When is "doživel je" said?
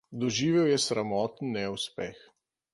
0.21-0.79